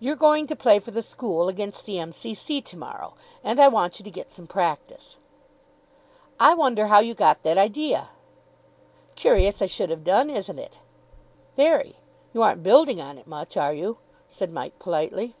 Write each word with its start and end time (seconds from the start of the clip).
"You're 0.00 0.16
going 0.16 0.48
to 0.48 0.56
play 0.56 0.80
for 0.80 0.90
the 0.90 1.02
school 1.02 1.46
against 1.48 1.86
the 1.86 2.00
M.C.C. 2.00 2.60
to 2.62 2.76
morrow, 2.76 3.14
and 3.44 3.60
I 3.60 3.68
want 3.68 4.00
you 4.00 4.04
to 4.04 4.10
get 4.10 4.32
some 4.32 4.48
practice." 4.48 5.18
"I 6.40 6.52
wonder 6.54 6.88
how 6.88 6.98
you 6.98 7.14
got 7.14 7.44
that 7.44 7.56
idea!" 7.56 8.08
"Curious 9.14 9.62
I 9.62 9.66
should 9.66 9.90
have 9.90 10.02
done, 10.02 10.30
isn't 10.30 10.58
it?" 10.58 10.80
"Very. 11.54 11.94
You 12.34 12.42
aren't 12.42 12.64
building 12.64 13.00
on 13.00 13.18
it 13.18 13.28
much, 13.28 13.56
are 13.56 13.72
you?" 13.72 13.98
said 14.26 14.50
Mike 14.50 14.76
politely. 14.80 15.36